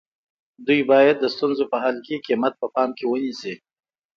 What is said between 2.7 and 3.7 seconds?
پام کې ونیسي.